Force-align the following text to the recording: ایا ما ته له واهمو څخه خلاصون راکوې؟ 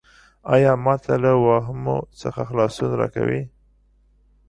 ایا 0.53 0.71
ما 0.83 0.95
ته 1.03 1.13
له 1.23 1.31
واهمو 1.45 1.97
څخه 2.21 2.41
خلاصون 2.49 2.89
راکوې؟ 3.01 3.41